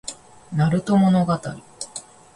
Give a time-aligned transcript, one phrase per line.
[0.51, 1.37] なると物語